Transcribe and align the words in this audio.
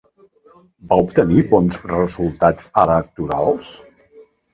Va 0.93 0.97
obtenir 1.01 1.43
bons 1.51 1.77
resultats 1.91 2.71
electorals? 2.85 3.71